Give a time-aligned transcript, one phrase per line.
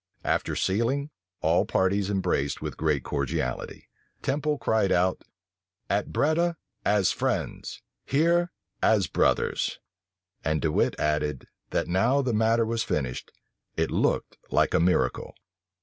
[0.23, 3.87] After sealing, all parties embraced with great cordiality.
[4.23, 5.21] Temple cried out,
[5.91, 8.51] "At Breda, as friends: here,
[8.81, 9.77] as brothers."
[10.43, 13.31] And De Wit added, that now the matter was finished,
[13.77, 15.35] it looked like a miracle.